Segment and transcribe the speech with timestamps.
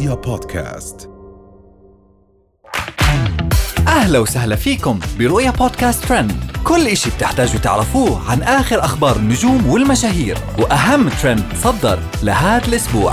[0.00, 1.10] رؤيا بودكاست.
[3.88, 6.32] أهلا وسهلا فيكم برؤيا بودكاست ترند.
[6.64, 13.12] كل إشي بتحتاجوا تعرفوه عن آخر أخبار النجوم والمشاهير وأهم ترند صدر لهذا الأسبوع.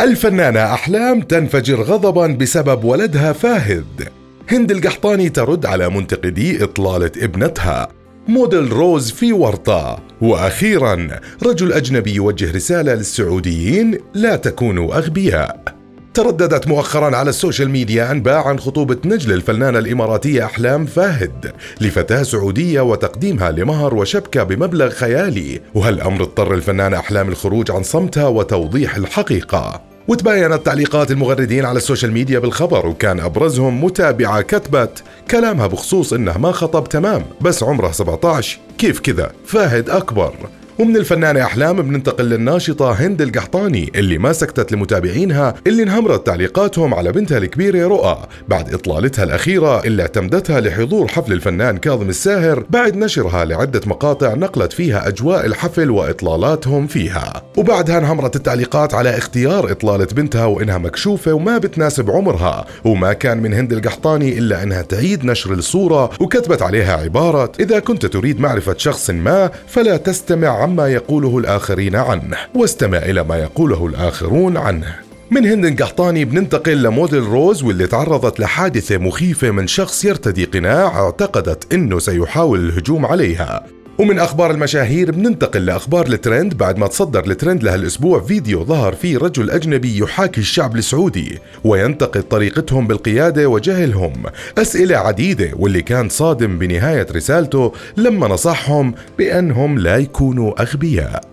[0.00, 4.08] الفنانة أحلام تنفجر غضبا بسبب ولدها فاهد.
[4.48, 7.88] هند القحطاني ترد على منتقدي إطلالة ابنتها.
[8.28, 9.98] موديل روز في ورطة.
[10.20, 15.80] وأخيرا رجل أجنبي يوجه رسالة للسعوديين لا تكونوا أغبياء.
[16.14, 22.22] ترددت مؤخرا على ال social media أنباء عن خطوبة نجل الفنانة الإماراتية أحلام فاهد لفتاة
[22.22, 25.60] سعودية وتقديمها لمهر وشبكة بمبلغ خيالي.
[25.74, 32.12] وهالأمر اضطر الفنانة أحلام الخروج عن صمتها وتوضيح الحقيقة؟ وتباينت تعليقات المغردين على ال social
[32.12, 38.58] media بالخبر وكان أبرزهم متابعة كتبت كلامها بخصوص إنه ما خطب تمام بس عمره 17
[38.78, 40.34] كيف كذا؟ فاهد أكبر.
[40.80, 47.12] ومن الفنانة أحلام بننتقل للناشطة هند القحطاني اللي ما سكتت لمتابعينها اللي انهمرت تعليقاتهم على
[47.12, 48.18] بنتها الكبيرة رؤى.
[48.48, 54.72] بعد إطلالتها الأخيرة اللي اعتمدتها لحضور حفل الفنان كاظم الساهر بعد نشرها لعدة مقاطع نقلت
[54.72, 57.42] فيها أجواء الحفل وإطلالاتهم فيها.
[57.56, 62.66] وبعدها انهمرت التعليقات على اختيار إطلالة بنتها وإنها مكشوفة وما بتناسب عمرها.
[62.84, 68.06] وما كان من هند القحطاني إلا أنها تعيد نشر الصورة وكتبت عليها عبارة إذا كنت
[68.06, 74.56] تريد معرفة شخص ما فلا تستمع عما يقوله الآخرين عنه واستمع إلى ما يقوله الآخرون
[74.56, 74.94] عنه.
[75.30, 81.74] من هند قحطاني بننتقل لموديل روز واللي تعرضت لحادثة مخيفة من شخص يرتدي قناع اعتقدت
[81.74, 83.66] إنه سيحاول الهجوم عليها.
[84.00, 86.54] ومن أخبار المشاهير بننتقل لأخبار الترند.
[86.54, 92.86] بعد ما تصدر الترند لهالاسبوع فيديو ظهر فيه رجل أجنبي يحاكي الشعب السعودي وينتقد طريقتهم
[92.86, 94.22] بالقيادة وجهلهم.
[94.58, 101.24] أسئلة عديدة واللي كان صادم بنهاية رسالته لما نصحهم بأنهم لا يكونوا أغبياء.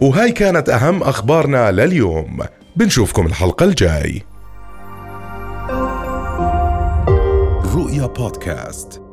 [0.00, 2.38] وهاي كانت أهم أخبارنا لليوم.
[2.76, 4.22] بنشوفكم الحلقة الجاي.
[7.74, 9.07] رؤيا بودكاست.